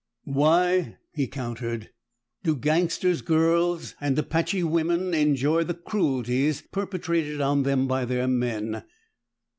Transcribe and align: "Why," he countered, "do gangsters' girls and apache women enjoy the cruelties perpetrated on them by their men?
"Why," 0.25 0.97
he 1.13 1.27
countered, 1.27 1.91
"do 2.41 2.55
gangsters' 2.55 3.21
girls 3.21 3.93
and 4.01 4.17
apache 4.17 4.63
women 4.63 5.13
enjoy 5.13 5.63
the 5.63 5.75
cruelties 5.75 6.63
perpetrated 6.63 7.39
on 7.39 7.61
them 7.61 7.85
by 7.87 8.05
their 8.05 8.27
men? 8.27 8.83